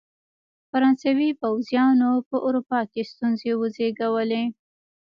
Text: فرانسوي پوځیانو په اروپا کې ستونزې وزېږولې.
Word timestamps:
فرانسوي 0.69 1.29
پوځیانو 1.41 2.11
په 2.29 2.37
اروپا 2.47 2.79
کې 2.91 3.01
ستونزې 3.11 3.51
وزېږولې. 3.57 4.43